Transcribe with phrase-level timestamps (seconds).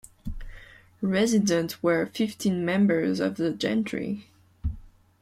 [1.03, 4.25] Resident were fifteen members of the gentry.